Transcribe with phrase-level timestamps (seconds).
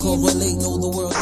[0.00, 1.14] Correlate, know the world.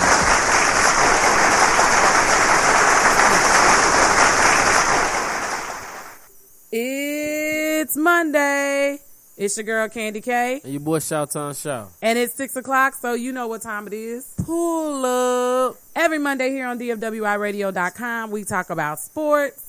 [6.73, 8.99] It's Monday.
[9.37, 11.91] It's your girl Candy K, And your boy Shout Town Shout.
[12.01, 14.27] and it's six o'clock, so you know what time it is.
[14.45, 15.77] Pull up.
[15.95, 19.63] Every Monday here on DFWIRadio.com, we talk about sports,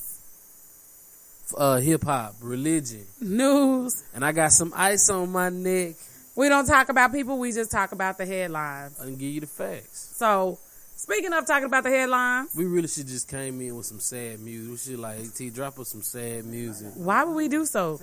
[1.55, 3.05] Uh, hip hop, religion.
[3.21, 4.03] news.
[4.15, 5.95] And I got some ice on my neck.
[6.37, 8.99] We don't talk about people, we just talk about the headlines.
[9.01, 10.13] I can give you the facts.
[10.17, 10.59] So,
[10.95, 14.39] speaking of talking about the headlines, We really should just came in with some sad
[14.39, 14.69] music.
[14.71, 16.89] We should like T drop us some sad music.
[16.93, 17.99] why would we do so?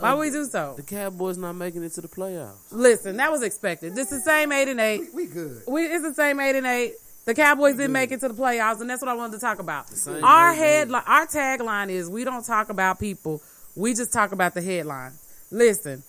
[0.00, 0.74] Why would we do so?
[0.76, 2.56] The Cowboys not making it to the playoffs.
[2.72, 3.94] Listen, that was expected.
[3.94, 5.14] This is the same eight and eight.
[5.14, 5.62] We good.
[5.68, 6.94] We it's the same eight and eight.
[7.26, 9.60] The Cowboys didn't make it to the playoffs, and that's what I wanted to talk
[9.60, 9.86] about.
[10.20, 13.40] Our eight headline, our tagline is: we don't talk about people,
[13.76, 15.12] we just talk about the headline.
[15.50, 16.02] Listen,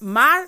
[0.00, 0.46] my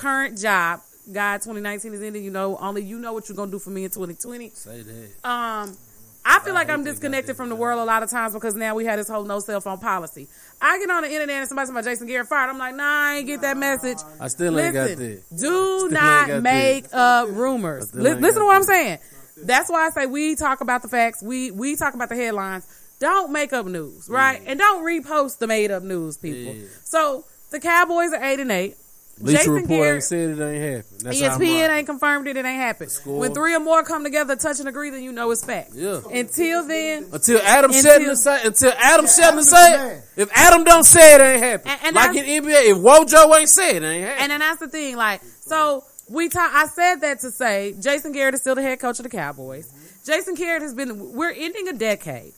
[0.00, 0.80] current job,
[1.12, 2.24] God, 2019 is ending.
[2.24, 4.50] You know, only you know what you're gonna do for me in 2020.
[4.50, 5.28] Say that.
[5.28, 5.76] Um,
[6.24, 8.84] I feel like I'm disconnected from the world a lot of times because now we
[8.84, 10.28] have this whole no cell phone policy.
[10.60, 12.50] I get on the internet and somebody's about Jason Garrett fired.
[12.50, 13.98] I'm like, nah, I ain't get that message.
[14.20, 15.22] I still ain't got that.
[15.36, 17.94] do not make up rumors.
[17.94, 18.98] ain't listen to what I'm saying.
[19.42, 21.22] That's why I say we talk about the facts.
[21.22, 22.66] We we talk about the headlines.
[22.98, 24.42] Don't make up news, right?
[24.46, 26.54] And don't repost the made up news, people.
[26.54, 26.66] Yeah.
[26.84, 28.76] So the Cowboys are eight and eight.
[29.20, 31.00] Bleacher Jason Report Garrett- said it ain't happened.
[31.02, 32.36] That's ESPN ain't confirmed it.
[32.36, 32.90] It ain't happened.
[32.90, 33.18] Score.
[33.18, 35.72] When three or more come together, touch and agree, then you know it's fact.
[35.74, 36.00] Yeah.
[36.10, 41.14] Until then, Until Adam Schefter say, until Adam Schefter Adam's say, if Adam don't say
[41.14, 41.72] it, ain't happening.
[41.74, 44.22] And- and like in NBA, if Wojo ain't say it, ain't happening.
[44.22, 48.12] And then that's the thing, like, so we talk, I said that to say Jason
[48.12, 49.70] Garrett is still the head coach of the Cowboys.
[50.06, 52.32] Jason Garrett has been, we're ending a decade.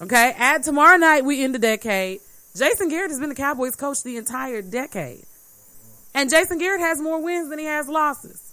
[0.00, 0.34] Okay.
[0.36, 2.20] At tomorrow night, we end the decade.
[2.56, 5.24] Jason Garrett has been the Cowboys coach the entire decade.
[6.14, 8.52] And Jason Garrett has more wins than he has losses.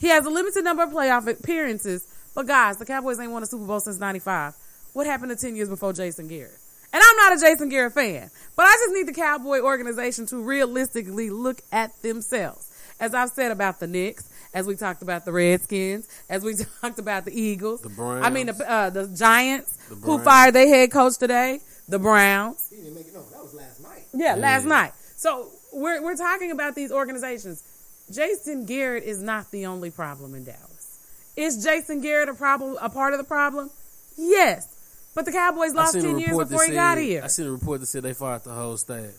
[0.00, 2.06] He has a limited number of playoff appearances.
[2.34, 4.54] But guys, the Cowboys ain't won a Super Bowl since 95.
[4.92, 6.56] What happened to 10 years before Jason Garrett?
[6.92, 10.38] And I'm not a Jason Garrett fan, but I just need the Cowboy organization to
[10.38, 12.66] realistically look at themselves.
[12.98, 16.98] As I've said about the Knicks, as we talked about the Redskins, as we talked
[16.98, 18.24] about the Eagles, The Browns.
[18.24, 22.68] I mean the, uh, the Giants, The who fired their head coach today, the Browns.
[22.70, 23.14] He didn't make it.
[23.14, 24.04] No, that was last night.
[24.14, 24.92] Yeah, last night.
[25.16, 27.62] So we're we're talking about these organizations.
[28.10, 30.98] Jason Garrett is not the only problem in Dallas.
[31.36, 33.70] Is Jason Garrett a problem a part of the problem?
[34.16, 34.66] Yes.
[35.14, 37.22] But the Cowboys lost ten years before he got here.
[37.24, 39.10] I seen a report that said they fired the whole staff.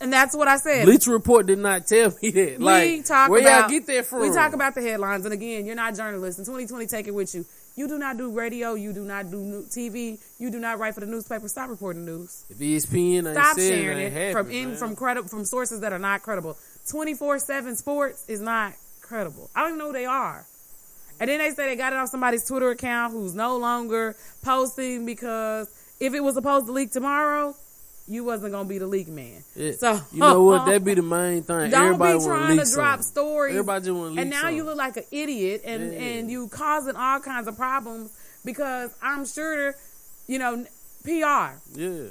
[0.00, 0.86] And that's what I said.
[0.86, 2.58] Bleacher Report did not tell me that.
[2.58, 4.20] we Like, talk where about y'all get that from?
[4.22, 6.38] We talk about the headlines, and again, you're not journalists.
[6.38, 7.44] In 2020, take it with you.
[7.76, 8.74] You do not do radio.
[8.74, 10.18] You do not do TV.
[10.38, 11.48] You do not write for the newspaper.
[11.48, 12.44] Stop reporting news.
[12.50, 15.98] if ESPN ain't Stop said sharing it, from in from credi- from sources that are
[15.98, 16.56] not credible.
[16.90, 19.50] 24/7 Sports is not credible.
[19.54, 20.46] I don't even know who they are.
[21.20, 25.04] And then they say they got it off somebody's Twitter account who's no longer posting
[25.04, 25.68] because
[26.00, 27.54] if it was supposed to leak tomorrow,
[28.10, 29.44] you wasn't gonna be the leak man.
[29.54, 29.72] Yeah.
[29.78, 30.66] So you know what?
[30.66, 31.70] That be the main thing.
[31.70, 33.02] Don't Everybody be trying to drop something.
[33.04, 33.52] stories.
[33.54, 35.98] Everybody just want and now you look like an idiot, and Yeah.
[36.00, 38.10] and you causing all kinds of problems
[38.44, 39.74] because I'm sure,
[40.26, 40.64] you know,
[41.04, 41.56] PR.
[41.74, 42.08] Yeah.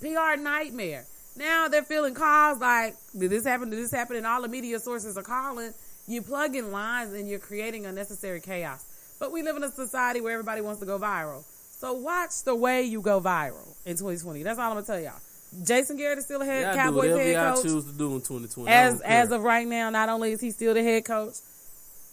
[0.00, 1.04] PR nightmare.
[1.36, 3.70] Now they're feeling calls like, did this happen?
[3.70, 4.16] Did this happen?
[4.16, 5.72] And all the media sources are calling.
[6.06, 8.84] You plug in lines and you're creating unnecessary chaos.
[9.18, 11.44] But we live in a society where everybody wants to go viral.
[11.78, 14.42] So watch the way you go viral in 2020.
[14.42, 15.20] That's all I'm gonna tell y'all.
[15.64, 17.64] Jason Garrett is still a head Y'all do Cowboys head y'all coach.
[17.64, 18.70] choose to do in 2020.
[18.70, 21.34] As as of right now, not only is he still the head coach,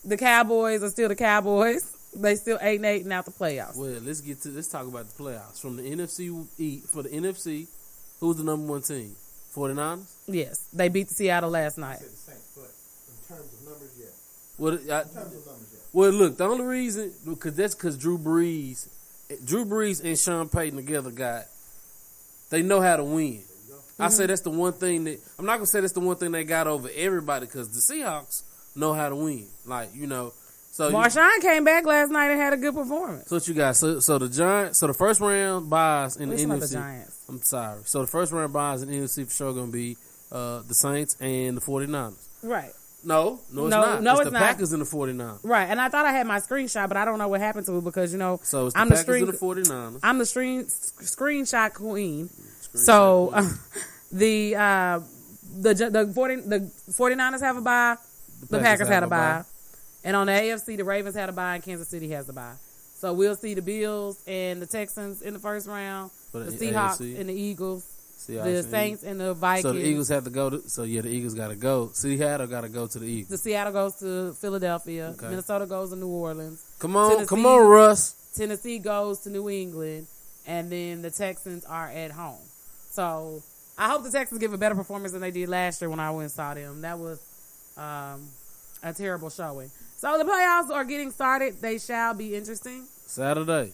[0.03, 1.93] the Cowboys are still the Cowboys.
[2.15, 3.75] They still eight and eight and out the playoffs.
[3.75, 7.09] Well, let's get to let's talk about the playoffs from the NFC E for the
[7.09, 7.67] NFC.
[8.21, 9.15] Who's the number one team?
[9.53, 10.05] 49ers.
[10.27, 11.99] Yes, they beat the Seattle last night.
[11.99, 12.71] Said the same, but
[13.11, 14.95] in terms of numbers, yeah.
[14.95, 15.79] I, In terms of numbers, yeah.
[15.93, 18.87] well, look, the only reason because that's because Drew Brees,
[19.45, 21.43] Drew Brees and Sean Payton together got
[22.49, 23.43] they know how to win.
[23.99, 26.31] I say that's the one thing that I'm not gonna say that's the one thing
[26.31, 28.43] they got over everybody because the Seahawks
[28.75, 29.47] know how to win.
[29.65, 30.33] Like you know,
[30.71, 33.27] so you, Marshawn came back last night and had a good performance.
[33.27, 33.75] so what you got?
[33.75, 34.77] So so the Giants.
[34.77, 36.69] So the first round buys in the It's not NFC.
[36.69, 37.17] the Giants.
[37.27, 37.81] I'm sorry.
[37.85, 39.97] So the first round buys in the NFC for sure going to be
[40.31, 42.13] uh, the Saints and the 49ers.
[42.43, 42.71] Right.
[43.07, 44.03] No, no, it's No, not.
[44.03, 44.41] no, it's, it's the not.
[44.41, 45.39] Packers in the 49ers.
[45.43, 45.65] Right.
[45.69, 47.83] And I thought I had my screenshot, but I don't know what happened to it
[47.83, 49.99] because, you know, So it's the I'm the Packers screen the 49ers.
[50.03, 52.29] I'm the screen screenshot queen.
[52.73, 53.49] So uh,
[54.11, 54.99] the uh,
[55.59, 56.59] the the 40, the
[56.91, 57.97] 49ers have a bye.
[58.49, 59.43] The, Packers, had a bye.
[60.03, 62.53] And on the AFC, the Ravens had a bye and Kansas City has a bye.
[62.95, 66.99] So we'll see the Bills and the Texans in the first round, the the Seahawks
[66.99, 67.19] AFC.
[67.19, 67.85] and the Eagles
[68.29, 68.63] I the.
[68.63, 69.63] Saints and the Vikings.
[69.63, 70.49] So the Eagles have to go.
[70.49, 71.89] To, so yeah, the Eagles got to go.
[71.93, 73.29] Seattle got to go to the Eagles.
[73.29, 75.13] The Seattle goes to Philadelphia.
[75.17, 75.29] Okay.
[75.29, 76.63] Minnesota goes to New Orleans.
[76.79, 77.27] Come on, Tennessee.
[77.27, 78.15] come on, Russ.
[78.35, 80.07] Tennessee goes to New England,
[80.45, 82.41] and then the Texans are at home.
[82.91, 83.41] So
[83.77, 86.09] I hope the Texans give a better performance than they did last year when I
[86.11, 86.81] went and saw them.
[86.81, 87.19] That was
[87.77, 88.27] um,
[88.83, 89.69] a terrible showing.
[89.97, 91.61] So the playoffs are getting started.
[91.61, 92.87] They shall be interesting.
[93.05, 93.71] Saturday,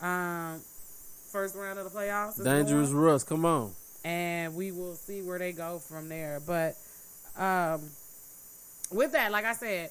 [0.00, 0.60] Um,
[1.32, 2.42] first round of the playoffs.
[2.42, 3.24] dangerous Russ.
[3.24, 3.72] Come on.
[4.06, 6.40] And we will see where they go from there.
[6.46, 6.76] But
[7.36, 7.82] um,
[8.92, 9.90] with that, like I said,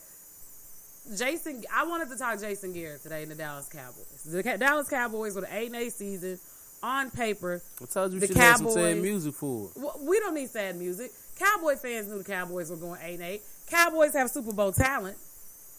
[1.17, 4.23] Jason, I wanted to talk Jason Garrett today in the Dallas Cowboys.
[4.23, 6.39] The Ca- Dallas Cowboys with an eight and eight season
[6.81, 7.61] on paper.
[7.81, 9.69] I told you, The you should have some sad music for.
[9.99, 11.11] We don't need sad music.
[11.37, 13.41] Cowboy fans knew the Cowboys were going eight and eight.
[13.69, 15.17] Cowboys have Super Bowl talent.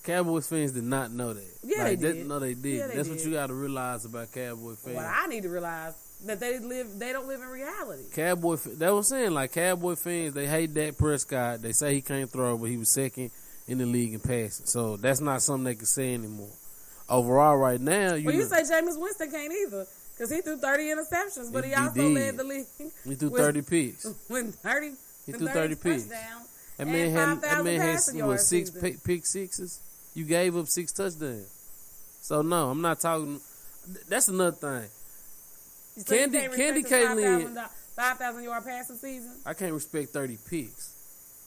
[0.04, 1.58] Cowboys fans did not know that.
[1.64, 2.26] Yeah, like, they did.
[2.26, 2.76] not know they did.
[2.76, 4.94] Yeah, they That's what you got to realize about Cowboy fans.
[4.94, 5.94] What I need to realize
[6.24, 8.02] that they live, they don't live in reality.
[8.12, 11.62] Cowboy, that was saying like Cowboy fans, they hate Dak Prescott.
[11.62, 13.30] They say he can't throw, but he was second
[13.68, 14.66] in the league in passing.
[14.66, 16.50] So that's not something they can say anymore.
[17.08, 20.56] Overall, right now, you, Well, you know, say Jameis Winston can't either because he threw
[20.56, 22.14] thirty interceptions, but he, He- also did.
[22.14, 22.66] led the league.
[23.04, 24.04] he threw with- thirty picks.
[24.28, 24.92] When thirty,
[25.26, 26.04] He threw 30 picks.
[26.04, 26.30] That
[26.78, 29.80] and man had that man had what, six pick, pick sixes.
[30.14, 31.50] You gave up six touchdowns.
[32.20, 33.40] So no, I'm not talking.
[34.08, 34.88] That's another thing.
[35.98, 37.60] So Candy- Candy Caitlin- 5,000 do-
[37.96, 39.32] 5,000 yard passing season.
[39.46, 40.92] I can't respect thirty picks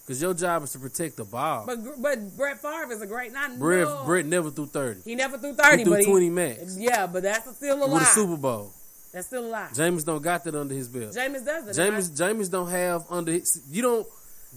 [0.05, 1.65] because your job is to protect the ball.
[1.67, 4.03] But but Brett Favre is a great not Brett, no.
[4.05, 5.01] Brett never threw thirty.
[5.05, 5.77] He never threw thirty.
[5.77, 8.01] He threw but twenty he, max yeah, but that's still a with lie.
[8.01, 8.73] a Super Bowl.
[9.13, 9.69] That's still a lie.
[9.75, 11.13] James don't got that under his belt.
[11.13, 11.79] James does it.
[11.79, 14.07] Jameis Jameis don't have under his, you don't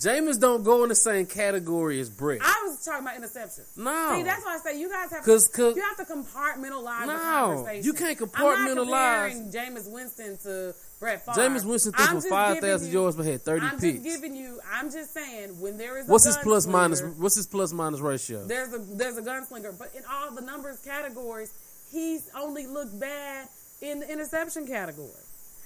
[0.00, 2.40] James don't go in the same category as Brett.
[2.42, 3.76] I, I talking about interceptions.
[3.76, 6.04] no, See, that's why I say you guys have 'Cause- to, 'cause- you have to
[6.04, 7.84] compartmentalize the conversation.
[7.84, 9.32] you can't compartmentalize.
[9.32, 11.40] I'm not Jameis Winston to Brett Favre.
[11.40, 14.02] Jameis Winston threw for five thousand yards but had thirty I'm picks.
[14.02, 14.60] just giving you.
[14.72, 16.06] I'm just saying when there is.
[16.06, 17.00] What's a his plus minus?
[17.02, 18.46] What's his plus minus ratio?
[18.46, 21.50] There's a there's a gunslinger, but in all the numbers categories,
[21.90, 23.48] he's only looked bad
[23.80, 25.08] in the interception category.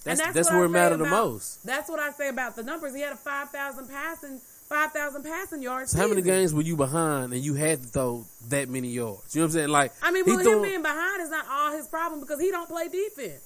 [0.04, 1.66] That's and that's what I where it say mattered the most.
[1.66, 2.94] That's what I say about the numbers.
[2.94, 5.92] He had a five thousand passing, five thousand passing yards.
[5.92, 9.34] So how many games were you behind and you had to throw that many yards?
[9.34, 9.68] You know what I'm saying?
[9.68, 12.50] Like I mean, he well, him being behind is not all his problem because he
[12.50, 13.42] don't play defense.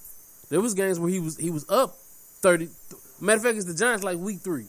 [0.49, 1.97] There was games where he was he was up
[2.41, 2.69] thirty.
[3.19, 4.65] Matter of fact, it's the Giants like week three.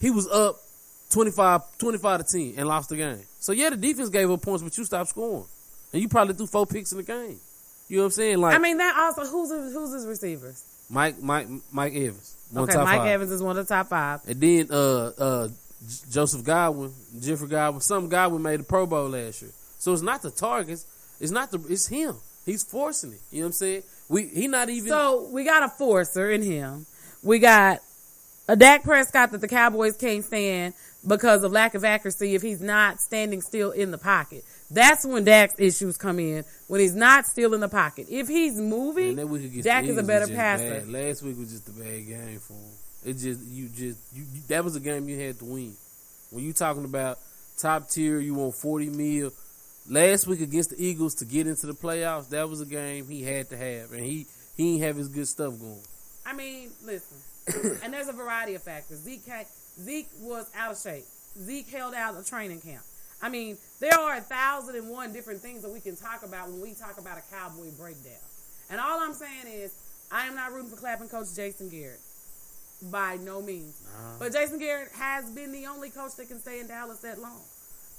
[0.00, 0.58] He was up
[1.10, 3.20] 25, 25 to ten and lost the game.
[3.38, 5.46] So yeah, the defense gave up points, but you stopped scoring,
[5.92, 7.38] and you probably threw four picks in the game.
[7.88, 8.38] You know what I'm saying?
[8.38, 10.64] Like I mean, that also who's his, who's his receivers?
[10.90, 13.06] Mike Mike Mike Evans, one okay, Mike five.
[13.08, 14.20] Evans is one of the top five.
[14.26, 15.48] and then uh uh
[15.88, 19.50] J- Joseph Godwin, Jeffrey Godwin, some Godwin made the Pro Bowl last year.
[19.78, 20.86] So it's not the targets,
[21.20, 22.16] it's not the it's him.
[22.46, 23.20] He's forcing it.
[23.30, 23.82] You know what I'm saying?
[24.08, 26.86] We he not even So we got a forcer in him.
[27.22, 27.80] We got
[28.48, 30.74] a Dak Prescott that the Cowboys can't stand
[31.06, 34.44] because of lack of accuracy if he's not standing still in the pocket.
[34.70, 36.44] That's when Dak's issues come in.
[36.66, 38.06] When he's not still in the pocket.
[38.10, 40.80] If he's moving, Man, that week against Dak is a better passer.
[40.80, 40.88] bad.
[40.88, 42.72] Last week was just a bad game for him.
[43.04, 45.74] It just you just you, that was a game you had to win.
[46.30, 47.18] When you talking about
[47.58, 49.32] top tier, you want forty mil.
[49.88, 53.22] Last week against the Eagles to get into the playoffs, that was a game he
[53.22, 55.82] had to have, and he he ain't have his good stuff going.
[56.24, 57.18] I mean, listen,
[57.82, 59.00] and there's a variety of factors.
[59.00, 59.46] Zeke
[59.78, 61.04] Zeke was out of shape.
[61.38, 62.82] Zeke held out a training camp.
[63.20, 66.48] I mean, there are a thousand and one different things that we can talk about
[66.48, 68.20] when we talk about a cowboy breakdown.
[68.70, 69.72] And all I'm saying is,
[70.10, 72.00] I am not rooting for clapping coach Jason Garrett.
[72.82, 73.74] By no means.
[74.18, 77.40] But Jason Garrett has been the only coach that can stay in Dallas that long.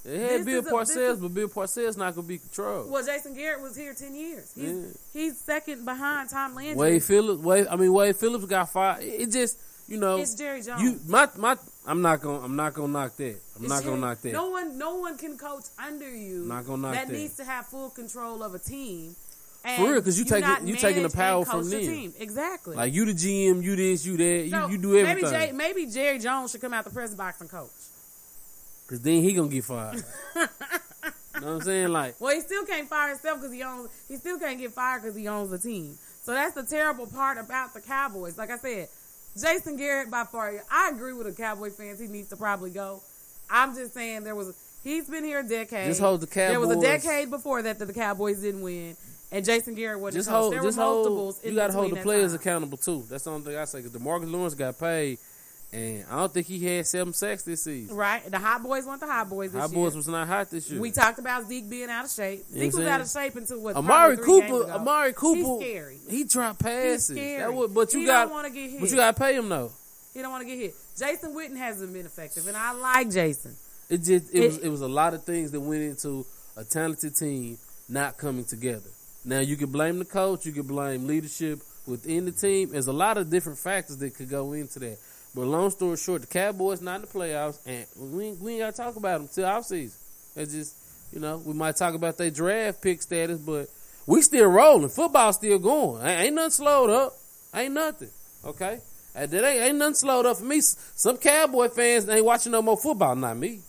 [0.04, 2.90] They had This Bill Parcells, is- but Bill Parcells not gonna be controlled.
[2.90, 4.52] Well, Jason Garrett was here 10 years.
[4.54, 4.82] He's, Yeah.
[5.12, 6.74] he's second behind Tom Landry.
[6.76, 9.02] Wade Phillips, Wade, I mean Wade Phillips got fired.
[9.02, 10.80] It it just you know It's Jerry Jones.
[10.82, 11.56] you my my
[11.86, 13.40] I'm not gonna I'm not gonna knock that.
[13.56, 14.32] I'm It's not gonna knock that.
[14.32, 16.44] No one, no one can coach under you.
[16.44, 17.12] Not gonna knock that that.
[17.12, 19.16] needs to have full control of a team.
[19.66, 21.80] And For real, 'cause you taking- you taking the power from the them.
[21.86, 22.14] Team.
[22.20, 22.76] Exactly.
[22.76, 25.32] Like you the GM, you this, you that, So, you, you do everything.
[25.32, 27.70] Maybe, Jay, maybe Jerry Jones should come out the press box and coach.
[28.86, 29.96] Cause then he gonna get fired.
[30.36, 30.46] you know
[31.32, 31.88] what I'm saying?
[31.88, 33.88] Like Well, he still can't fire himself because he owns.
[34.08, 35.98] He still can't get fired because he owns the team.
[36.22, 38.38] So that's the terrible part about the Cowboys.
[38.38, 38.88] Like I said,
[39.40, 40.52] Jason Garrett by far.
[40.70, 41.98] I agree with the Cowboy fans.
[41.98, 43.00] He needs to probably go.
[43.50, 44.54] I'm just saying there was.
[44.84, 45.88] He's been here a decade.
[45.88, 48.96] Just hold the There was a decade before that that the Cowboys didn't win,
[49.32, 50.20] and Jason Garrett wasn't.
[50.20, 51.36] just hold, there just were hold.
[51.44, 52.40] You gotta hold the players time.
[52.40, 53.04] accountable too.
[53.08, 53.82] That's the only thing I say.
[53.82, 55.18] Cause DeMarcus Lawrence got paid,
[55.72, 57.96] and I don't think he had seven sacks this season.
[57.96, 58.22] Right.
[58.30, 59.74] The hot boys want the hot boys this High year.
[59.74, 60.80] boys was not hot this year.
[60.80, 62.44] we talked about Zeke being out of shape.
[62.52, 63.74] You Zeke was out of shape until what?
[63.76, 64.72] Amari probably three games Cooper.
[64.72, 65.98] Amari Cooper, He's scary.
[66.08, 67.08] he dropped passes.
[67.16, 68.80] That would, but you he got, don't want to get hit.
[68.80, 69.72] but you got to pay him though.
[70.14, 70.74] he don't want to get hit.
[70.96, 73.54] Jason Witten hasn't been effective, and I like Jason.
[73.90, 76.24] It just it, It- was it was a lot of things that went into
[76.56, 78.88] a talented team not coming together.
[79.26, 82.70] Now you can blame the coach, you can blame leadership within the team.
[82.70, 84.98] There's a lot of different factors that could go into that.
[85.34, 88.60] But long story short, the Cowboys not in the playoffs, and we ain't, we ain't
[88.60, 89.98] got to talk about them till off season.
[90.36, 90.76] It's just
[91.12, 93.68] you know we might talk about their draft pick status, but
[94.06, 94.88] we still rolling.
[94.88, 96.06] Football still going.
[96.06, 97.12] Ain't, nothing slowed up.
[97.52, 98.10] Ain't nothing.
[98.44, 98.78] Okay.
[99.14, 100.60] That ain't, ain't nothing slowed up for me.
[100.60, 103.16] Some Cowboy fans ain't watching no more football.
[103.16, 103.60] Not me.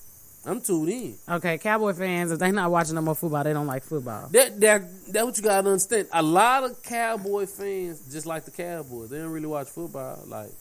[0.48, 1.18] I'm tuned in.
[1.30, 4.30] Okay, Cowboy fans, if they not watching no more football, they don't like football.
[4.32, 4.82] That that
[5.13, 6.08] that what you gotta understand.
[6.13, 9.10] A lot of Cowboy fans just like the Cowboys.
[9.10, 10.24] They don't really watch football.
[10.25, 10.51] Like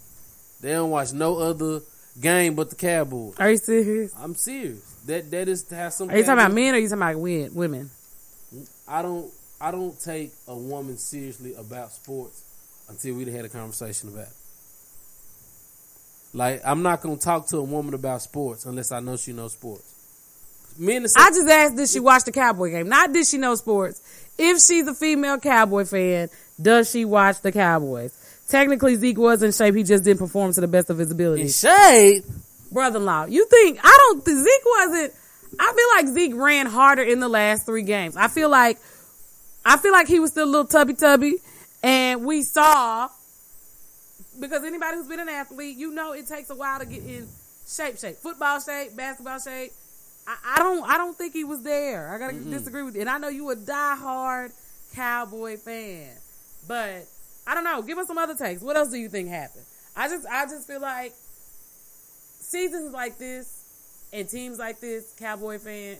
[0.60, 1.80] they don't watch no other
[2.20, 3.36] game but the Cowboys.
[3.38, 4.12] Are you serious?
[4.18, 4.82] I'm serious.
[5.06, 6.10] That that is to have some.
[6.10, 7.90] Are you talking about men or are you talking about women?
[8.88, 12.42] I don't I don't take a woman seriously about sports
[12.88, 14.34] until we had a conversation about it.
[16.36, 19.52] Like I'm not gonna talk to a woman about sports unless I know she knows
[19.52, 19.94] sports.
[20.78, 22.90] Men I just asked, did she watch the Cowboy game?
[22.90, 24.02] Not did she know sports.
[24.36, 26.28] If she's a female Cowboy fan,
[26.60, 28.12] does she watch the Cowboys?
[28.48, 29.74] Technically, Zeke was in shape.
[29.74, 31.42] He just didn't perform to the best of his ability.
[31.42, 32.22] in shade.
[32.70, 35.14] Brother-in-law, you think, I don't, Think Zeke wasn't,
[35.58, 38.16] I feel like Zeke ran harder in the last three games.
[38.16, 38.78] I feel like,
[39.64, 41.36] I feel like he was still a little tubby tubby.
[41.82, 43.08] And we saw,
[44.40, 47.28] because anybody who's been an athlete, you know it takes a while to get in
[47.66, 48.16] shape, shape.
[48.16, 49.72] Football shape, basketball shape.
[50.26, 52.12] I, I don't, I don't think he was there.
[52.12, 53.00] I gotta disagree with you.
[53.02, 54.52] And I know you a diehard
[54.94, 56.08] Cowboy fan,
[56.66, 57.04] but
[57.46, 57.82] I don't know.
[57.82, 58.62] Give us some other takes.
[58.62, 59.64] What else do you think happened?
[59.94, 61.12] I just, I just feel like
[62.40, 63.62] seasons like this
[64.12, 65.96] and teams like this, Cowboy fan,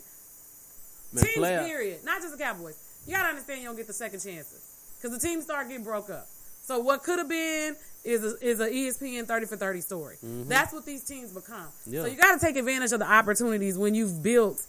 [1.13, 2.77] Man, teams playoff- period, not just the Cowboys.
[3.07, 4.61] You gotta understand you don't get the second chances
[4.97, 6.27] because the teams start getting broke up.
[6.67, 10.17] So what could have been is a, is a ESPN thirty for thirty story.
[10.23, 11.61] That's what these teams become.
[11.61, 11.95] Mm-hmm.
[11.95, 12.03] Yeah.
[12.03, 14.61] So you got to take advantage of the opportunities when you've built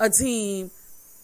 [0.00, 0.70] a team.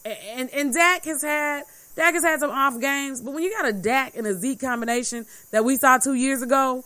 [0.04, 1.64] And and Dak has had
[1.96, 4.60] Dak has had some off games, but when you got a Dak and a Zeke
[4.60, 6.84] combination that we saw two years ago,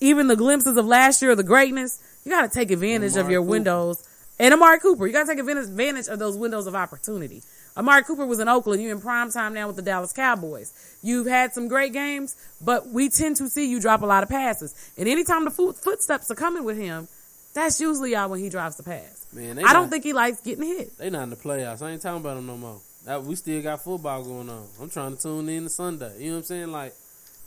[0.00, 3.28] even the glimpses of last year of the greatness, you got to take advantage of
[3.30, 3.50] your Cooper.
[3.50, 4.08] windows.
[4.38, 7.42] And Amari Cooper, you got to take advantage, advantage of those windows of opportunity.
[7.76, 8.82] Amari Cooper was in Oakland.
[8.82, 10.72] You're in prime time now with the Dallas Cowboys.
[11.02, 14.28] You've had some great games, but we tend to see you drop a lot of
[14.28, 14.74] passes.
[14.96, 17.08] And anytime the foot, footsteps are coming with him,
[17.54, 19.26] that's usually y'all when he drops the pass.
[19.32, 20.96] Man, I don't think he likes getting hit.
[20.98, 21.82] They not in the playoffs.
[21.82, 22.80] I ain't talking about him no more.
[23.04, 24.66] That, we still got football going on.
[24.80, 26.12] I'm trying to tune in to Sunday.
[26.18, 26.72] You know what I'm saying?
[26.72, 26.92] Like,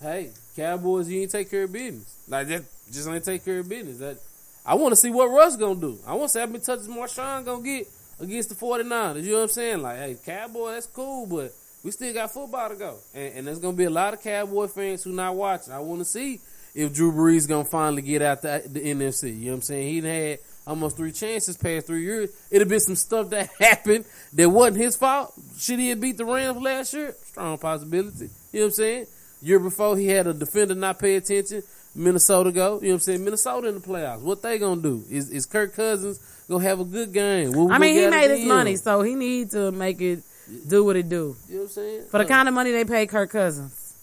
[0.02, 2.16] hey, Cowboys, you ain't take care of business.
[2.28, 3.98] Like that, just ain't take care of business.
[3.98, 4.18] That
[4.66, 6.00] I want to see what Russ gonna do.
[6.08, 7.88] I want to see how many touches Marshawn gonna get
[8.20, 9.24] against the 49ers.
[9.24, 9.82] You know what I'm saying?
[9.82, 13.60] Like, hey, Cowboy, that's cool, but we still got football to go, and, and there's
[13.60, 15.74] gonna be a lot of Cowboy fans who not watching.
[15.74, 16.42] I want to see
[16.76, 19.38] if Drew Brees gonna finally get out the, the NFC.
[19.38, 19.88] You know what I'm saying?
[19.88, 22.30] He had almost three chances past three years.
[22.52, 25.34] It'd have been some stuff that happened that wasn't his fault.
[25.58, 27.16] Should he have beat the Rams last year?
[27.26, 28.30] Strong possibility.
[28.52, 29.06] You know what I'm saying?
[29.42, 31.64] Year before he had a defender not pay attention.
[32.00, 32.76] Minnesota go.
[32.82, 33.24] You know what I'm saying?
[33.26, 34.22] Minnesota in the playoffs.
[34.22, 35.04] What they gonna do?
[35.10, 37.50] Is is Kirk Cousins gonna have a good game?
[37.72, 40.24] I mean, he made his money, so he needs to make it
[40.68, 41.36] do what it do.
[41.48, 42.04] You know what I'm saying?
[42.10, 43.94] For the Uh, kind of money they pay Kirk Cousins.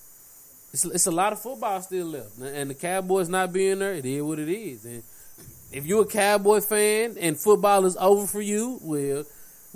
[0.73, 4.05] it's, it's a lot of football still left, and the Cowboys not being there, it
[4.05, 4.85] is what it is.
[4.85, 5.03] And
[5.73, 9.25] if you're a Cowboy fan and football is over for you, well,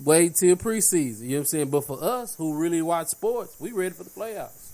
[0.04, 1.22] wait till preseason.
[1.22, 1.70] You know what I'm saying?
[1.70, 4.68] But for us who really watch sports, we ready for the playoffs.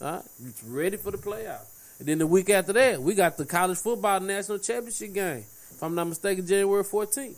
[0.00, 1.66] All right, It's ready for the playoffs.
[1.98, 5.44] And then the week after that, we got the college football national championship game.
[5.70, 7.36] If I'm not mistaken, January 14th,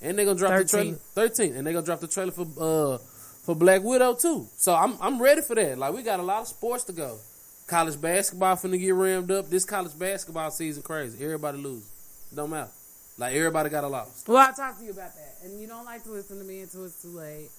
[0.00, 2.98] and they're gonna drop the trailer 13th, and they're gonna drop the trailer for uh
[3.44, 4.46] for Black Widow too.
[4.56, 5.78] So I'm I'm ready for that.
[5.78, 7.18] Like we got a lot of sports to go.
[7.66, 9.48] College basketball finna get rammed up.
[9.48, 11.22] This college basketball season crazy.
[11.24, 11.88] Everybody lose.
[12.34, 12.70] Don't matter.
[13.18, 14.24] Like everybody got a loss.
[14.26, 15.36] Well, I'll talk to you about that.
[15.44, 17.50] And you don't like to listen to me until it's too late.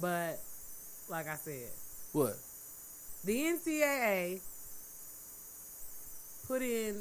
[0.00, 0.38] But,
[1.08, 1.68] like I said,
[2.12, 2.36] What?
[3.24, 4.40] the NCAA
[6.48, 6.96] put in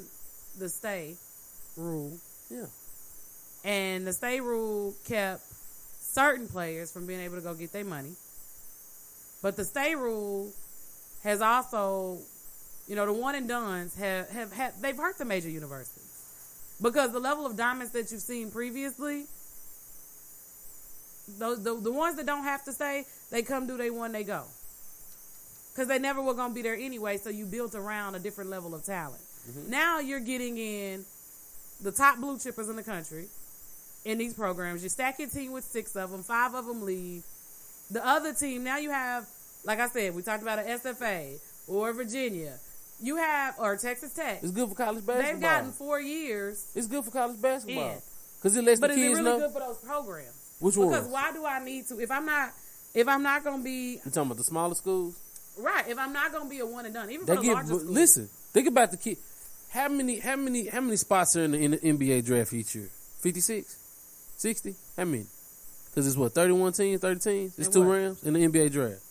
[0.59, 1.15] the stay
[1.77, 2.17] rule,
[2.49, 2.65] Yeah.
[3.63, 5.41] and the stay rule kept
[5.99, 8.15] certain players from being able to go get their money.
[9.41, 10.51] But the stay rule
[11.23, 12.19] has also,
[12.87, 16.03] you know, the one and dones have, have, have they've hurt the major universities
[16.81, 19.25] because the level of diamonds that you've seen previously.
[21.39, 24.23] Those the, the ones that don't have to stay, they come do they one, they
[24.23, 24.43] go
[25.77, 27.17] because they never were going to be there anyway.
[27.17, 29.21] So you built around a different level of talent.
[29.49, 29.69] Mm-hmm.
[29.69, 31.05] Now you're getting in
[31.81, 33.27] the top blue chippers in the country
[34.05, 34.83] in these programs.
[34.83, 37.23] You stack your team with six of them, five of them leave.
[37.91, 39.25] The other team, now you have,
[39.63, 42.57] like I said, we talked about an SFA or Virginia.
[42.99, 44.39] You have, or Texas Tech.
[44.41, 45.31] It's good for college basketball.
[45.33, 46.65] They've gotten four years.
[46.75, 48.01] it's good for college basketball
[48.39, 49.39] because it lets But the is it kids really know.
[49.39, 50.33] good for those programs?
[50.59, 51.11] Which Because one?
[51.11, 51.99] why do I need to?
[51.99, 52.53] If I'm not,
[52.95, 55.15] if I'm not going to be You talking about the smaller schools?
[55.59, 57.47] right, if I'm not going to be a one and done, even They for the
[57.47, 57.93] get larger but schools.
[57.95, 58.29] listen.
[58.53, 59.17] Think about the kid.
[59.69, 60.19] How many?
[60.19, 60.67] How many?
[60.67, 62.89] How many spots are in the, in the NBA draft each year?
[63.19, 63.75] 56?
[64.37, 64.75] 60?
[64.95, 65.25] How many?
[65.97, 67.57] Because it's what thirty one teams, thirty teams.
[67.57, 67.95] It's two what?
[67.95, 69.01] rounds in the NBA draft.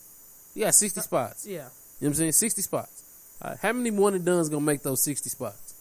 [0.55, 1.45] You got sixty spots.
[1.45, 1.55] Yeah.
[1.55, 1.67] You know
[1.99, 2.33] what I'm saying?
[2.33, 3.03] Sixty spots.
[3.43, 5.75] All right, how many one and done's gonna make those sixty spots?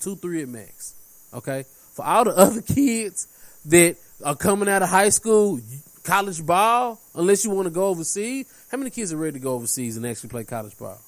[0.00, 0.94] Two, three at max.
[1.34, 1.64] Okay.
[1.94, 3.26] For all the other kids
[3.66, 5.58] that are coming out of high school,
[6.04, 9.54] college ball, unless you want to go overseas, how many kids are ready to go
[9.54, 11.00] overseas and actually play college ball?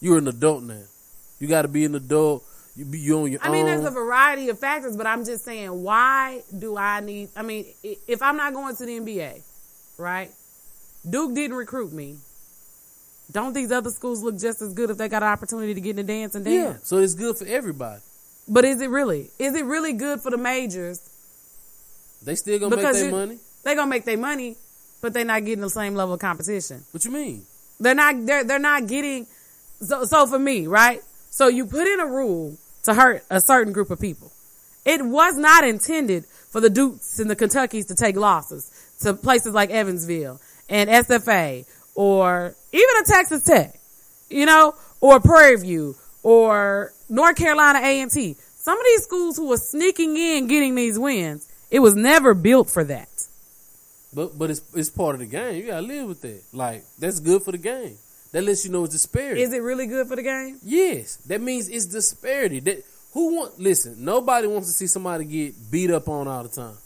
[0.00, 0.82] You're an adult now.
[1.38, 2.44] You got to be an adult.
[2.74, 3.52] You be you on your I own.
[3.52, 7.30] mean, there's a variety of factors, but I'm just saying, why do I need?
[7.36, 9.42] I mean, if I'm not going to the NBA,
[9.98, 10.30] right?
[11.08, 12.18] Duke didn't recruit me.
[13.30, 15.90] Don't these other schools look just as good if they got an opportunity to get
[15.90, 16.56] in the dance and dance?
[16.56, 16.76] yeah.
[16.82, 18.00] So it's good for everybody.
[18.46, 19.30] But is it really?
[19.38, 21.00] Is it really good for the majors?
[22.22, 23.38] They still gonna Because make their money.
[23.64, 24.56] They're gonna make their money,
[25.02, 26.84] but they're not getting the same level of competition.
[26.92, 27.44] What you mean?
[27.78, 28.24] They're not.
[28.24, 29.26] They're they're not getting.
[29.82, 31.02] So so for me, right?
[31.30, 34.32] So you put in a rule to hurt a certain group of people.
[34.84, 38.70] It was not intended for the Dukes and the Kentuckys to take losses
[39.00, 43.78] to places like Evansville and SFA or even a Texas Tech,
[44.30, 48.36] you know, or Prairie View or North Carolina A&T.
[48.56, 52.70] Some of these schools who were sneaking in getting these wins, it was never built
[52.70, 53.08] for that.
[54.12, 55.56] But but it's it's part of the game.
[55.56, 56.42] You gotta live with that.
[56.52, 57.98] Like that's good for the game.
[58.32, 59.42] That lets you know it's disparity.
[59.42, 60.58] Is it really good for the game?
[60.62, 62.60] Yes, that means it's disparity.
[62.60, 63.58] That who want?
[63.58, 66.76] Listen, nobody wants to see somebody get beat up on all the time.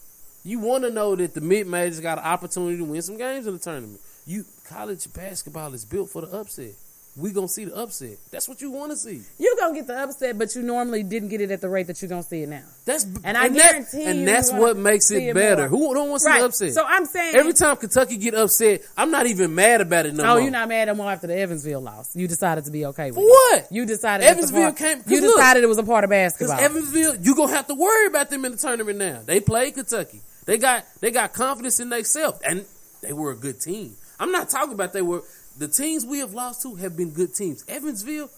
[0.44, 3.46] You want to know that the mid majors got an opportunity to win some games
[3.46, 4.00] in the tournament.
[4.24, 6.74] You college basketball is built for the upset.
[7.14, 8.16] We gonna see the upset.
[8.30, 9.20] That's what you want to see.
[9.38, 12.00] You're gonna get the upset, but you normally didn't get it at the rate that
[12.00, 12.62] you're gonna see it now.
[12.86, 15.68] That's And I that- guarantee you and that's what makes it better.
[15.68, 16.38] Who don't want to see Right.
[16.40, 16.72] the upset?
[16.72, 20.24] So I'm saying every time Kentucky get upset, I'm not even mad about it no
[20.24, 22.08] Oh, you're not mad at more after the Evansville loss.
[22.16, 23.24] You decided to be okay with it.
[23.28, 23.66] What?
[23.70, 26.56] You decided Evansville part- came- You look, decided it was a part of basketball.
[26.56, 29.20] Because Evansville, you gonna have to worry about them in the tournament now.
[29.22, 30.22] They played Kentucky.
[30.46, 32.64] They got they got confidence in themselves, and
[33.02, 33.96] they were a good team.
[34.18, 35.22] I'm not talking about they were
[35.58, 37.64] the teams we have lost to have been good teams.
[37.68, 38.30] Evansville,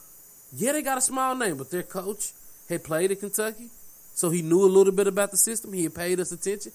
[0.53, 2.33] yeah, they got a small name, but their coach
[2.69, 3.71] had played at Kentucky,
[4.15, 5.73] so he knew a little bit about the system.
[5.73, 6.73] He had paid us attention,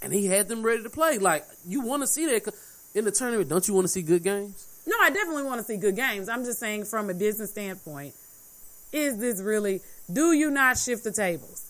[0.00, 1.18] and he had them ready to play.
[1.18, 2.54] Like you want to see that
[2.94, 4.68] in the tournament, don't you want to see good games?
[4.84, 6.28] no, I definitely want to see good games.
[6.28, 8.14] I'm just saying from a business standpoint,
[8.92, 9.80] is this really?
[10.12, 11.64] Do you not shift the tables?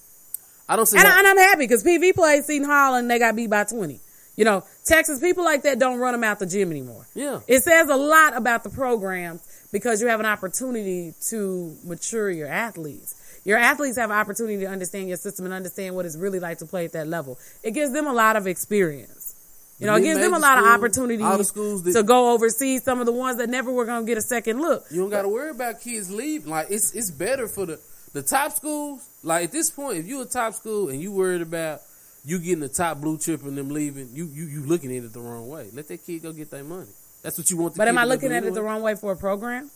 [0.68, 0.96] I don't see.
[0.98, 3.50] And, how- I, and I'm happy because PV played Seton Hall and they got beat
[3.50, 4.00] by 20.
[4.36, 7.06] You know, Texas people like that don't run them out the gym anymore.
[7.14, 9.42] yeah, It says a lot about the programs
[9.72, 13.14] because you have an opportunity to mature your athletes.
[13.44, 16.58] Your athletes have an opportunity to understand your system and understand what it's really like
[16.58, 17.38] to play at that level.
[17.62, 19.34] It gives them a lot of experience.
[19.78, 22.02] You know, it gives them a lot of schools, opportunities all the schools that- to
[22.04, 22.84] go overseas.
[22.84, 24.84] Some of the ones that never were going to get a second look.
[24.92, 26.48] You don't got to worry about kids leaving.
[26.50, 27.80] Like it's it's better for the
[28.12, 29.06] the top schools.
[29.24, 31.80] Like at this point, if you a top school and you worried about
[32.24, 35.12] you getting the top blue chip and them leaving, you you you looking at it
[35.12, 35.68] the wrong way.
[35.72, 36.90] Let that kid go get their money.
[37.22, 37.76] That's what you want.
[37.76, 39.70] But am I looking at it the wrong way for a program?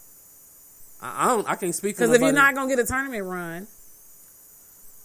[1.00, 1.48] I, I don't.
[1.48, 3.66] I can't speak Because if you're not going to get a tournament run,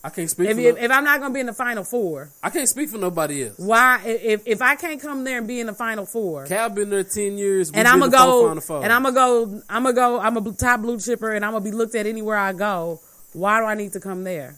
[0.04, 0.50] I can't speak.
[0.50, 2.68] if, you, no- if I'm not going to be in the final four, I can't
[2.68, 3.60] speak for nobody else.
[3.60, 4.02] why?
[4.06, 7.04] If if I can't come there and be in the final four, Cal been there
[7.04, 10.52] ten years, and I'm gonna go, and I'm gonna go, I'm gonna go, I'm a
[10.54, 13.00] top blue chipper, and I'm gonna be looked at anywhere I go.
[13.34, 14.56] Why do I need to come there?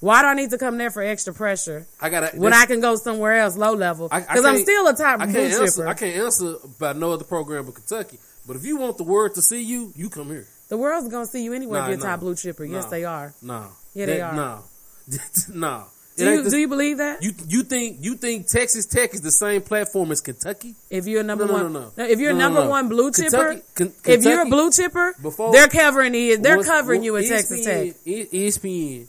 [0.00, 2.80] Why do I need to come there for extra pressure I got when I can
[2.80, 4.08] go somewhere else, low level?
[4.08, 5.66] Because I'm still a top I blue can't answer.
[5.82, 5.88] chipper.
[5.88, 8.18] I can't answer about no other program but Kentucky.
[8.46, 10.46] But if you want the world to see you, you come here.
[10.70, 12.10] The world's gonna see you anywhere Nah, if you're a nah.
[12.12, 12.64] top blue chipper.
[12.64, 13.34] Yes, they are.
[13.42, 13.68] No.
[13.92, 14.32] Yeah, they are.
[14.34, 14.62] No.
[15.52, 15.84] no.
[16.16, 17.22] It Do you, do you believe that?
[17.22, 20.74] You you think you think Texas Tech is the same platform as Kentucky?
[20.90, 22.04] if you're a number No, no, one, no, no.
[22.04, 26.14] if you're number one blue chipper, Kentucky- if you're a blue chipper, Before- they're covering
[26.14, 26.36] you.
[26.38, 27.94] They're Once- covering you at Texas Tech.
[28.06, 29.06] ESPN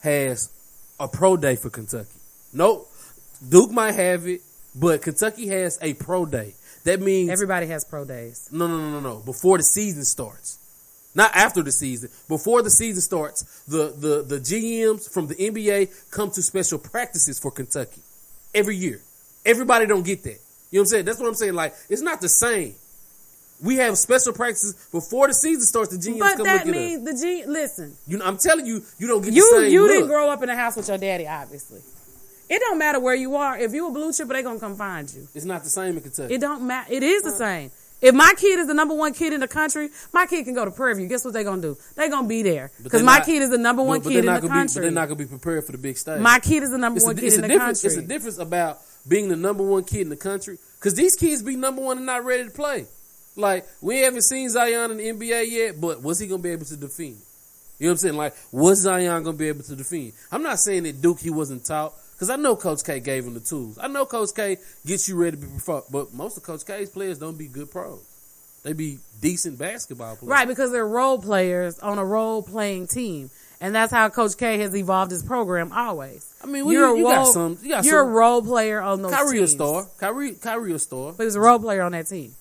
[0.00, 0.50] has
[0.98, 2.08] a pro day for Kentucky.
[2.52, 2.86] No,
[3.46, 4.40] Duke might have it,
[4.74, 6.54] but Kentucky has a pro day.
[6.84, 8.48] That means Everybody has pro days.
[8.50, 9.16] no, no, no, no, no.
[9.20, 10.58] Before the season starts,
[11.14, 12.08] not after the season.
[12.28, 17.38] Before the season starts, the the the GMs from the NBA come to special practices
[17.38, 18.00] for Kentucky
[18.54, 19.00] every year.
[19.44, 20.38] Everybody don't get that.
[20.70, 21.04] You know what I'm saying?
[21.04, 21.54] That's what I'm saying.
[21.54, 22.74] Like it's not the same.
[23.62, 25.96] We have special practices before the season starts.
[25.96, 27.44] The GMs But come that look at means the G.
[27.46, 27.96] Listen.
[28.06, 29.90] You know, I'm telling you, you don't get you the same you look.
[29.90, 31.80] didn't grow up in a house with your daddy, obviously.
[32.48, 33.58] It don't matter where you are.
[33.58, 35.28] If you a blue chipper, they gonna come find you.
[35.34, 36.34] It's not the same in Kentucky.
[36.34, 36.92] It don't matter.
[36.92, 37.70] It is the same.
[38.00, 40.64] If my kid is the number one kid in the country, my kid can go
[40.64, 41.06] to Prairie View.
[41.06, 41.76] Guess what they gonna do?
[41.96, 44.40] They gonna be there because my not- kid is the number one kid in the
[44.40, 46.20] gonna be, but they're not gonna be prepared for the big stage.
[46.20, 47.86] my kid is the number it's one a, kid in the country.
[47.88, 51.42] It's a difference about being the number one kid in the country because these kids
[51.42, 52.86] be number one and not ready to play.
[53.36, 56.66] Like we haven't seen Zion in the NBA yet, but was he gonna be able
[56.66, 57.16] to defend?
[57.78, 58.16] You know what I'm saying?
[58.16, 60.12] Like, was Zion gonna be able to defend?
[60.30, 63.34] I'm not saying that Duke he wasn't taught because I know Coach K gave him
[63.34, 63.78] the tools.
[63.80, 66.90] I know Coach K gets you ready to be pro, but most of Coach K's
[66.90, 68.04] players don't be good pros.
[68.62, 70.28] They be decent basketball players.
[70.30, 73.30] Right, because they're role players on a role playing team.
[73.62, 76.26] And that's how Coach K has evolved his program always.
[76.42, 78.42] I mean, well, you- a you got role, some- you got you're some- a role
[78.42, 79.86] player on those Kyrie a star.
[79.98, 81.12] Kyrie, Kyrie a star.
[81.12, 82.34] But he was a role player on that team.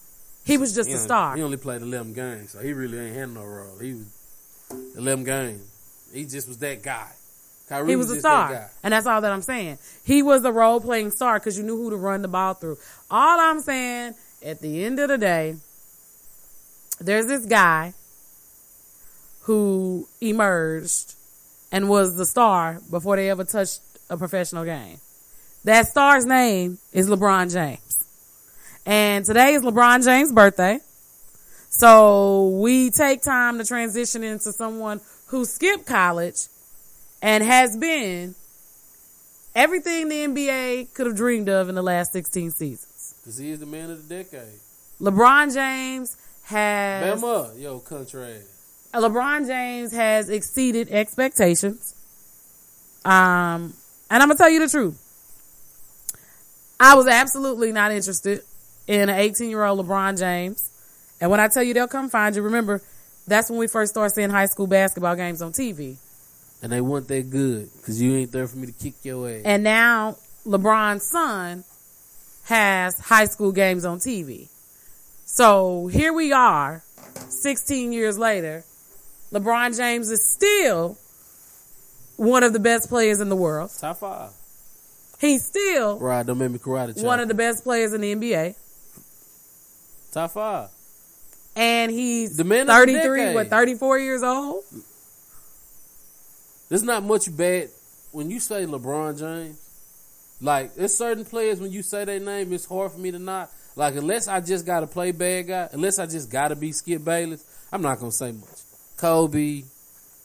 [0.50, 1.36] He was just He a only- star.
[1.36, 3.78] He only played 11 games, so he really ain't had no role.
[3.78, 4.06] He was
[4.98, 5.62] 11 games.
[6.12, 7.08] He just was that guy.
[7.68, 8.72] Kyrie He was a just that star.
[8.82, 9.78] And that's all that I'm saying.
[10.04, 12.78] He was the role playing star because you knew who to run the ball through.
[13.12, 15.56] All I'm saying, at the end of the day,
[17.00, 17.94] there's this guy
[19.42, 21.14] who emerged
[21.72, 24.98] and was the star before they ever touched a professional game.
[25.64, 27.89] That star's name is LeBron James.
[28.90, 30.80] And today is LeBron James' birthday.
[31.70, 36.48] So we take time to transition into someone who skipped college
[37.22, 38.34] and has been
[39.54, 43.14] everything the NBA could have dreamed of in the last 16 seasons.
[43.22, 44.60] Because he is the man of the decade.
[45.00, 48.40] LeBron James has Bama, yo, country.
[48.96, 51.94] LeBron James has exceeded expectations.
[53.06, 53.76] Um,
[54.10, 55.00] and I'm gonna tell you the truth.
[56.80, 58.42] I was absolutely not interested
[58.90, 60.72] in an 18 year old LeBron James.
[61.22, 62.82] And when I tell you they'll come find you, remember
[63.28, 65.98] that's when we first started seeing high school basketball games on TV.
[66.64, 69.44] And they weren't that good because you ain't there for me to kick your ass.
[69.46, 71.64] And now LeBron's son
[72.46, 74.50] has high school games on TV.
[75.24, 76.82] So here we are,
[77.30, 78.64] 16 years later.
[79.32, 80.98] LeBron James is still
[82.18, 83.70] one of the best players in the world.
[83.80, 84.32] Top five.
[85.22, 87.06] He's still Right, don't make me karate chop.
[87.06, 88.56] one of the best players in the NBA.
[90.12, 90.70] Top five.
[91.56, 94.64] And he's The man of the 33, what, 34 years old?
[96.70, 97.70] There's not much bad
[98.12, 99.66] when you say LeBron James.
[100.42, 103.50] Like there's certain players when you say their name, it's hard for me to not
[103.76, 107.44] like unless I just gotta play bad guy, unless I just gotta be Skip Bayless,
[107.72, 108.48] I'm not gonna say much.
[108.96, 109.64] Kobe,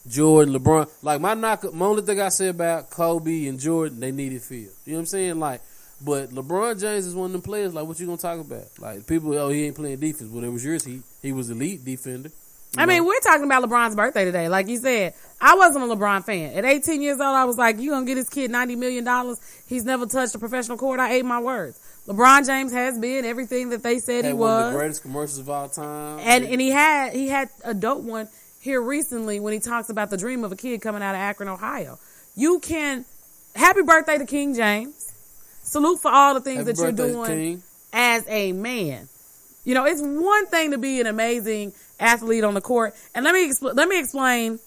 [0.07, 0.89] Jordan, LeBron.
[1.03, 4.73] Like my knock my only thing I say about Kobe and Jordan, they needed field.
[4.85, 5.41] You know what I'm saying?
[5.41, 5.63] Like
[6.05, 8.67] but LeBron James is one of them players, like what you gonna talk about?
[8.79, 10.31] Like people, oh he ain't playing defense.
[10.31, 12.31] Well it was yours, he he was elite defender.
[12.77, 14.49] I mean, we're talking about LeBron's birthday today.
[14.49, 16.55] Like you said, I wasn't a LeBron fan.
[16.55, 19.37] At 18 years old, I was like, you gonna get this kid $90 million.
[19.69, 20.99] He's never touched a professional court.
[20.99, 21.79] I ate my words.
[22.09, 24.73] LeBron James has been everything that they said had he one of was.
[24.73, 26.19] the greatest commercials of all time.
[26.21, 28.29] And, and he had, he had a dope one
[28.61, 31.49] here recently when he talks about the dream of a kid coming out of Akron,
[31.49, 31.99] Ohio.
[32.35, 33.05] You can,
[33.55, 35.13] happy birthday to King James.
[35.75, 37.63] Salute for all the things Happy that you're doing King.
[37.93, 39.09] as a man.
[39.65, 42.95] You know, it's one thing to be an amazing athlete on the court.
[43.13, 44.61] And let me expl- let me explain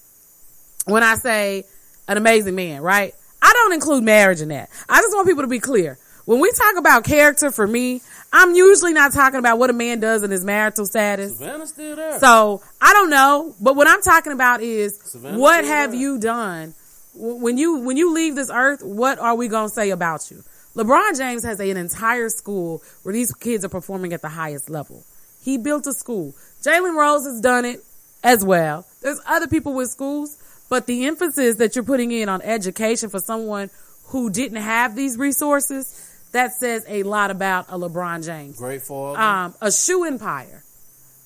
[0.84, 1.64] when I say
[2.10, 3.16] an amazing man, right?
[3.42, 4.70] I don't include marriage in that.
[4.90, 5.98] I just want people to be clear.
[6.26, 8.02] When we talk about character for me,
[8.34, 11.38] I'm usually not talking about what a man does in his marital status.
[11.38, 12.20] Savannah's still there.
[12.20, 16.02] So I don't know, but what I'm talking about is Savannah what have there.
[16.02, 16.74] you done
[17.14, 18.84] when you when you leave this earth?
[18.84, 20.44] What are we gonna say about you?
[20.78, 25.04] LeBron James has an entire school where these kids are performing at the highest level.
[25.44, 26.36] He built a school.
[26.62, 27.84] Jalen Rose has done it
[28.24, 28.86] as well.
[29.02, 30.38] There's other people with schools,
[30.70, 33.72] but the emphasis that you're putting in on education for someone
[34.06, 39.20] who didn't have these resources, that says a lot about a LeBron James Great father.
[39.20, 40.64] um, a shoe empire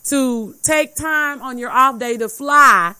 [0.05, 2.95] to take time on your off day to fly.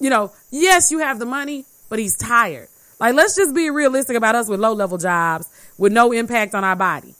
[0.00, 2.68] You know, yes, you have the money, but he's tired.
[3.00, 6.64] Like, let's just be realistic about us with low level jobs with no impact on
[6.64, 7.14] our body.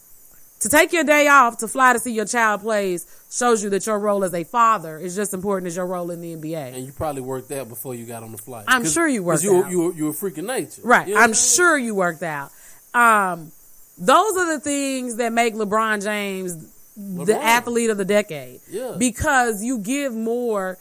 [0.60, 3.86] To take your day off to fly to see your child plays shows you that
[3.86, 6.74] your role as a father is just important as your role in the NBA.
[6.74, 8.64] and you probably worked out before you got on the flight.
[8.66, 9.70] I'm sure you worked you, out.
[9.70, 10.82] You, you were freaking nature.
[10.82, 11.06] Right.
[11.06, 12.50] You know I'm sure you worked out.
[12.92, 13.52] Um,
[13.98, 16.56] those are the things that make LeBron James
[16.98, 18.60] the athlete of the decade.
[18.68, 18.96] Yeah.
[18.98, 20.78] Because you give more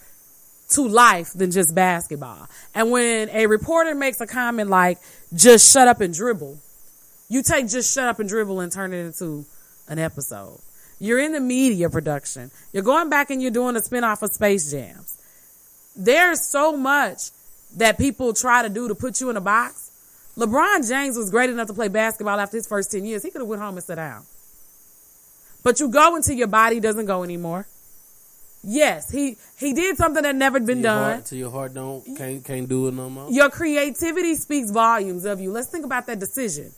[0.70, 2.48] to life than just basketball.
[2.74, 4.98] And when a reporter makes a comment like,
[5.34, 6.58] just shut up and dribble,
[7.28, 9.44] you take just shut up and dribble and turn it into
[9.88, 10.60] an episode.
[10.98, 12.50] You're in the media production.
[12.72, 15.16] You're going back and you're doing a spinoff of Space Jams.
[15.96, 17.30] There's so much
[17.76, 19.90] that people try to do to put you in a box.
[20.36, 23.22] LeBron James was great enough to play basketball after his first 10 years.
[23.22, 24.24] He could have went home and sat down.
[25.62, 27.66] But you go until your body doesn't go anymore.
[28.70, 31.12] Yes, he, he did something that never been done.
[31.14, 33.30] heart, till your heart don't can't can't do it no more.
[33.30, 35.50] Your creativity speaks volumes of you.
[35.50, 36.72] Let's think about that decision.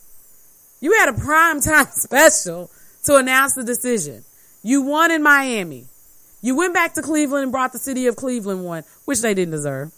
[0.81, 2.71] You had a prime time special
[3.05, 4.25] to announce the decision.
[4.63, 5.87] You won in Miami.
[6.43, 9.51] You went back to Cleveland and brought the city of Cleveland one, which they didn't
[9.53, 9.91] deserve.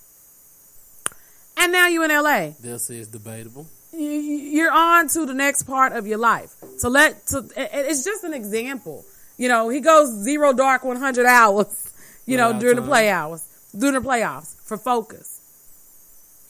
[1.58, 2.52] And now you in LA.
[2.58, 3.66] They'll say it's debatable.
[3.92, 6.54] You- You're on to the next part of your life.
[6.78, 9.04] So let, to, it's just an example.
[9.36, 11.92] You know, he goes zero dark 100 hours,
[12.26, 13.44] you know, during the play hours,
[13.76, 15.40] during the playoffs for focus.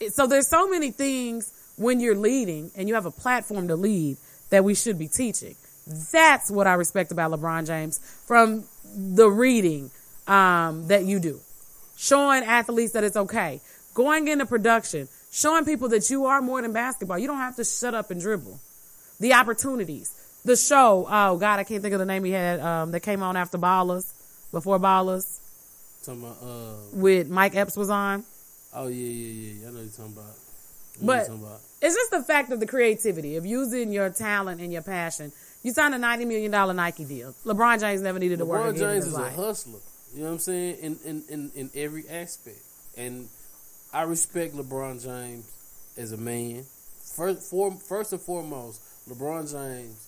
[0.09, 4.17] So there's so many things when you're leading and you have a platform to lead
[4.49, 5.55] that we should be teaching.
[5.87, 8.65] That's what I respect about LeBron James from
[8.95, 9.91] the reading
[10.27, 11.39] um, that you do,
[11.97, 13.59] showing athletes that it's okay,
[13.93, 17.17] going into production, showing people that you are more than basketball.
[17.17, 18.59] You don't have to shut up and dribble.
[19.19, 20.13] The opportunities,
[20.45, 21.05] the show.
[21.09, 23.57] Oh God, I can't think of the name he had um, that came on after
[23.57, 24.11] Ballers,
[24.51, 25.39] before Ballers,
[26.05, 28.23] Talking about uh with Mike Epps was on.
[28.73, 30.25] oh yeah yeah yeah I know what you're talking about.
[31.01, 31.59] I But- talking about.
[31.85, 35.33] It's just the fact of the creativity of using your talent and your passion.
[35.63, 37.35] You signed a ninety million dollar Nike deal.
[37.45, 39.79] LeBron James never needed to work LeBron James is a hustler.
[40.13, 40.77] You know what I'm saying?
[40.81, 42.61] In, in in in every aspect,
[42.97, 43.27] and
[43.91, 45.45] I respect LeBron James
[45.97, 46.63] as a man.
[47.15, 50.07] First, for, first and foremost, LeBron James.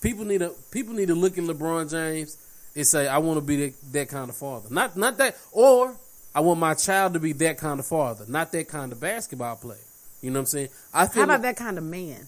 [0.00, 2.36] People need to people need to look at LeBron James
[2.76, 5.96] and say, "I want to be that, that kind of father." Not not that, or
[6.34, 9.56] I want my child to be that kind of father, not that kind of basketball
[9.56, 9.78] player.
[10.20, 10.68] You know what I'm saying?
[10.92, 12.26] I feel How about like- that kind of man?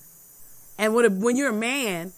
[0.79, 2.13] And when, a, when you're a man,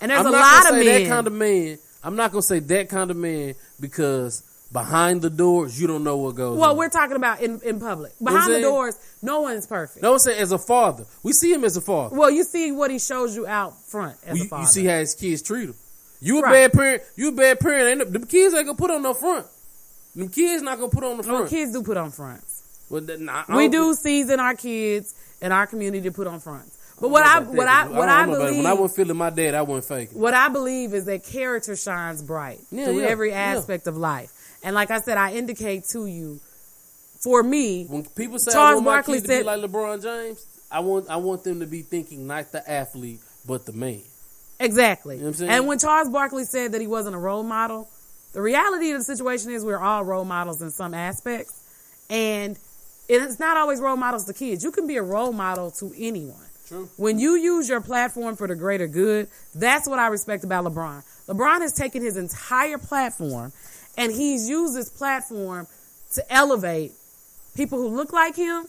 [0.00, 0.84] and there's I'm a lot of men.
[1.02, 1.78] that kind of man.
[2.02, 6.16] I'm not gonna say that kind of man because behind the doors you don't know
[6.16, 6.58] what goes on.
[6.58, 6.76] well, on.
[6.76, 8.12] we're talking about in, in public.
[8.22, 10.02] Behind the doors, no one's perfect.
[10.02, 12.16] no, I'm saying as a father, we see him as a father.
[12.16, 14.62] Well, you see what he shows you out front as a you, father.
[14.62, 15.74] you see how his kids treat him.
[16.20, 16.52] You a Right.
[16.52, 17.02] bad parent.
[17.14, 18.00] You a bad parent.
[18.02, 19.46] Ain't them kids ain't gonna put on no front.
[20.14, 21.50] Them kids not gonna put on the Well, front.
[21.50, 22.62] kids do put on fronts.
[22.88, 26.76] Well, nah, We don't- season our kids in our community to put on fronts.
[26.98, 28.26] But what I what I what I it.
[28.26, 30.18] believe when I wasn't feeling my dad, I wasn't faking.
[30.18, 33.36] what I believe is that character shines bright Yeah, through yeah, every yeah.
[33.54, 34.32] aspect of life.
[34.66, 36.40] And like I said, I indicate to you,
[37.22, 40.02] for me, When people say Charles I want Barkley kids to be said- like LeBron
[40.02, 44.02] James, I want I want them to be thinking not the athlete but the man.
[44.58, 45.18] exactly.
[45.18, 47.88] You know and when Charles Barkley said that he wasn't a role model,
[48.32, 51.62] the reality of the situation is we're all role models in some aspects.
[52.10, 52.58] And
[53.08, 54.64] it's not always role models to kids.
[54.64, 56.44] You can be a role model to anyone.
[56.66, 56.88] True.
[56.96, 61.04] When you use your platform for the greater good, that's what I respect about LeBron.
[61.28, 63.52] LeBron has taken his entire platform
[63.96, 65.66] and he's used this platform
[66.14, 66.92] to elevate
[67.56, 68.66] people who look like him,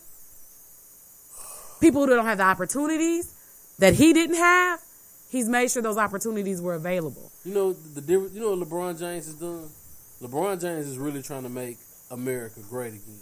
[1.79, 3.33] people who don't have the opportunities
[3.79, 4.81] that he didn't have.
[5.29, 7.31] He's made sure those opportunities were available.
[7.43, 8.33] You know the difference.
[8.33, 9.69] You know what LeBron James has done.
[10.21, 11.77] LeBron James is really trying to make
[12.09, 13.19] America great again.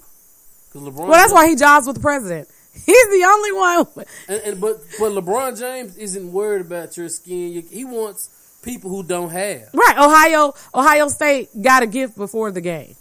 [0.67, 1.07] Because LeBron.
[1.07, 2.47] Well, that's why he jobs with the president.
[2.73, 4.05] He's the only one.
[4.27, 7.63] And, and but but LeBron James isn't worried about your skin.
[7.71, 8.29] He wants
[8.65, 9.69] people who don't have.
[9.73, 9.95] Right.
[9.97, 12.95] Ohio, Ohio State got a gift before the game.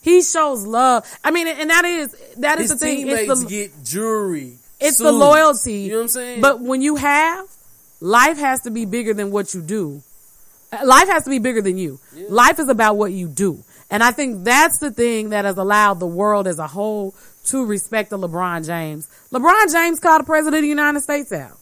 [0.00, 1.04] He shows love.
[1.22, 3.08] I mean, and that is, that is His the thing.
[3.08, 4.56] It's the, get jewelry.
[4.80, 5.80] it's the loyalty.
[5.80, 6.40] You know what I'm saying?
[6.40, 7.46] But when you have,
[8.00, 10.02] life has to be bigger than what you do.
[10.84, 11.98] Life has to be bigger than you.
[12.28, 13.62] Life is about what you do.
[13.90, 17.14] And I think that's the thing that has allowed the world as a whole
[17.46, 19.08] to respect the LeBron James.
[19.32, 21.58] LeBron James called the president of the United States out.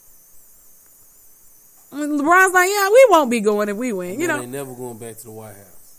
[1.93, 4.21] LeBron's like, yeah, we won't be going if we win.
[4.21, 5.97] You know, they never going back to the White House.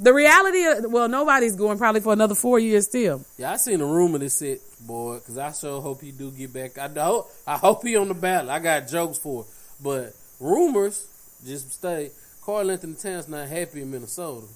[0.00, 3.24] the reality of, well, nobody's going probably for another four years still.
[3.36, 6.52] Yeah, I seen a rumor that said, boy, because I sure hope he do get
[6.52, 6.78] back.
[6.78, 8.48] I hope, I hope he on the ballot.
[8.48, 9.48] I got jokes for it.
[9.82, 11.06] But rumors,
[11.44, 12.10] just stay,
[12.42, 14.46] Karl-Anthony Towns not happy in Minnesota.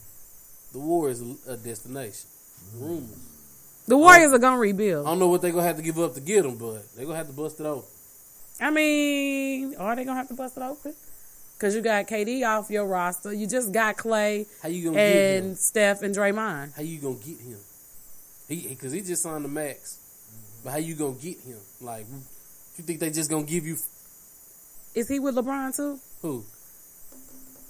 [0.73, 2.29] The war is a, destination.
[2.77, 3.31] Rumors.
[3.87, 5.07] The Warriors are going to rebuild.
[5.07, 6.91] I don't know what they going to have to give up to get him, but
[6.97, 7.89] they going to have to bust it open.
[8.61, 10.95] I mean, are they to have to bust it open?
[11.55, 13.33] Because you got KD off your roster.
[13.33, 15.45] You just got Clay How you going to get him?
[15.45, 16.75] and Steph and Draymond.
[16.75, 17.59] How you to get him?
[18.49, 19.99] He Because he, just signed the max.
[20.63, 21.59] But how you to get him?
[21.81, 22.07] Like,
[22.77, 23.77] you think they just to give you
[24.95, 25.99] Is he with LeBron too?
[26.23, 26.45] Who?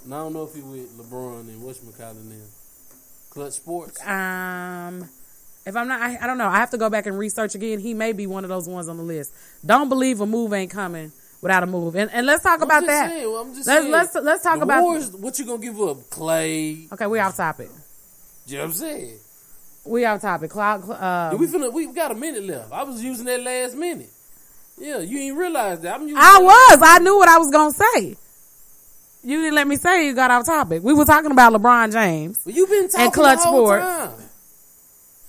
[0.05, 2.49] And I don't know if he with LeBron and what's whatchamacallit them.
[3.31, 4.01] Clutch Sports.
[4.07, 5.09] Um,
[5.67, 6.49] if I'm not, I, I don't know.
[6.49, 7.79] I have to go back and research again.
[7.81, 9.33] He may be one of those ones on the list.
[9.65, 11.95] Don't believe a move ain't coming without a move.
[11.97, 13.11] And, and let's talk I'm about that.
[13.11, 14.83] saying, well, I'm just let's, saying, let's let's talk about.
[14.83, 16.11] Warriors, what you gonna give up?
[16.11, 16.89] Clay.
[16.93, 17.71] Okay, we off topic.
[18.47, 19.19] You know what I'm saying?
[19.87, 20.51] We off topic.
[20.51, 20.83] Cloud.
[20.91, 22.73] Um, we finna, we got a minute left.
[22.73, 24.11] I was using that last minute.
[24.79, 25.95] Yeah, you ain't realize that.
[25.95, 26.79] I'm using I that- was.
[26.83, 28.17] I knew what I was gonna say.
[29.23, 30.83] You didn't let me say you got off topic.
[30.83, 32.39] We were talking about LeBron James.
[32.45, 33.85] Well, you been talking Clutch the whole Sports.
[33.87, 34.13] time.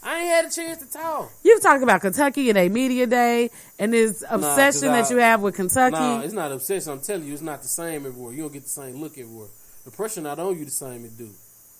[0.05, 1.31] I ain't had a chance to talk.
[1.43, 5.41] You've talked about Kentucky and a media day and this obsession that I- you have
[5.41, 5.93] with Kentucky.
[5.93, 6.91] Nah, it's not obsession.
[6.91, 8.31] I'm telling you, it's not the same everywhere.
[8.33, 9.47] You don't get the same look everywhere.
[9.83, 11.29] The pressure not on you the same it do,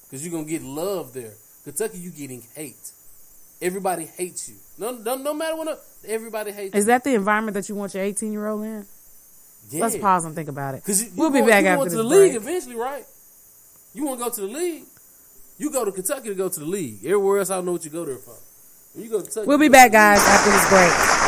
[0.03, 1.33] because you're gonna get love there.
[1.63, 2.91] Kentucky, you getting hate.
[3.61, 4.55] Everybody hates you.
[4.77, 5.83] No, no, no matter what.
[6.07, 6.73] Everybody hates.
[6.73, 6.79] You.
[6.79, 8.85] Is that the environment that you want your 18 year old in?
[9.71, 9.81] you.
[9.81, 10.83] Let's pause and think about it.
[10.83, 13.05] Cause you, you We'll be going- back you after going to the league eventually, right?
[13.93, 14.83] You want to go to the league?
[15.57, 17.05] You go to Kentucky to go to the league.
[17.05, 18.35] Everywhere else, I don't know what you go there for.
[18.93, 21.24] When you go to Kentucky, We'll be back, guys, after this break.